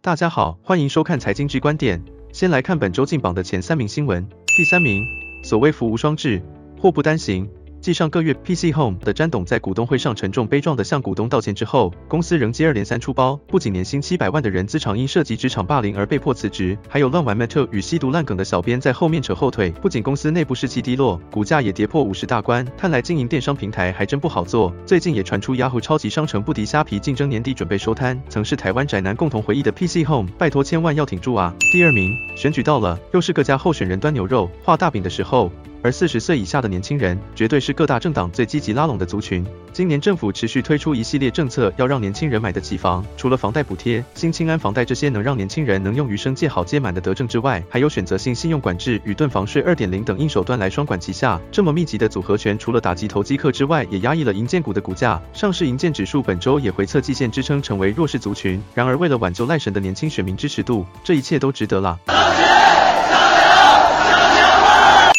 [0.00, 2.00] 大家好，欢迎收看财经局观点。
[2.32, 4.28] 先来看本周进榜的前三名新闻。
[4.56, 5.04] 第三名，
[5.42, 6.40] 所谓福无双至，
[6.80, 7.50] 祸不单行。
[7.88, 19.70] 继上个月 PC Home 的詹董在股东会上沉重悲壮地向股东道歉之后，公司仍接二连三出包，不仅年薪七百万的人资长因涉及职场霸凌而被迫辞职，还有乱玩 Meta 与吸毒烂梗的小编在后面扯后腿。
[19.70, 24.70] 不仅公司内部士气低落，股价也跌破五十大关，看来经营电商平台还真不好做。
[24.84, 28.20] 最近也传出 Yahoo 超级商城不敌虾皮竞争，年底准备收摊。
[28.28, 31.54] 曾是台湾宅男共同回忆的 PC Home，拜托千万要挺住啊！
[31.72, 35.50] 第二名，选举到了，又是各家候选人端牛肉、画大饼的时候。
[35.82, 39.46] 而四十岁以下的年轻人，绝对是各大政党最积极拉拢的族群。
[39.72, 43.04] 今年政府持续推出一系列政策，要让年轻人买得起房。
[43.16, 51.40] 除了房贷补贴、新青安房贷这些能让年轻人能用余生借好借满的德政之外，还有选择性信用管制与囤房税二点零等硬手段来双管齐下。
[51.52, 55.22] 这么密集的组合拳，除了打击投机客之外，也压抑了银建股的股价。
[55.32, 58.60] 上市银建指数本周也回测季线支撑，成为弱势族群。
[58.74, 61.98] 然而，为了挽救赖神的年轻选民支持度，这一切都值得了。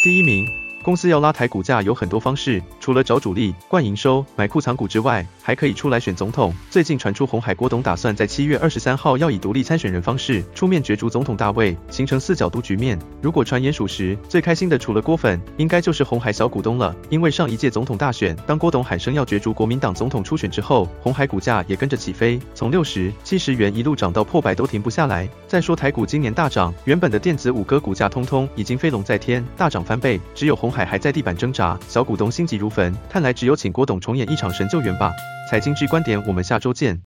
[0.02, 0.69] 第一名。
[0.82, 6.54] 公司要拉抬股价有很多方式，除了找主力、灌营收、买库藏股之外，还可以出来选总统。
[6.70, 12.98] 最近传出红海郭董打算在七月二十三号要以独立参选人方式出面角逐总统大位，形成四角都局面。
[13.20, 16.96] 如果传言属实，最开心的除了郭粉，应该就是红海小股东了。
[17.10, 25.28] 因为上一届总统大选，当郭董喊声要角逐国民党总统初选之后，红海股价也跟着起飞，从六十、七十元一路涨到破百都停不下来。
[25.46, 35.12] 再说台股今年大涨，原本的电子五哥股价通通已经飞龙在天，大涨翻倍，只有红海还在地板挣扎，小股东心急如焚，看来只有请郭董重演一场神救援吧。
[35.50, 36.96] 财经之观点，我们下周见。